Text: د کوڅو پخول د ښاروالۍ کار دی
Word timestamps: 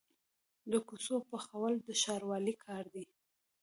د 0.71 0.73
کوڅو 0.87 1.15
پخول 1.29 1.73
د 1.87 1.87
ښاروالۍ 2.01 2.55
کار 2.65 2.85
دی 2.93 3.05